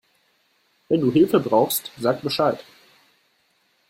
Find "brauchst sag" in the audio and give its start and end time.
1.39-2.23